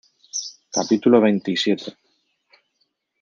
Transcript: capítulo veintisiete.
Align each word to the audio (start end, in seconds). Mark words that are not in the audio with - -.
capítulo 0.77 1.21
veintisiete. 1.25 1.89